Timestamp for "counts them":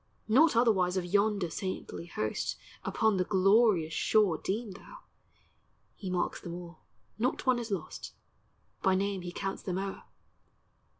9.31-9.77